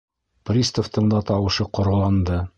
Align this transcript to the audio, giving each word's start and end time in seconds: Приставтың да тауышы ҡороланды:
Приставтың 0.51 1.13
да 1.13 1.21
тауышы 1.31 1.69
ҡороланды: 1.79 2.45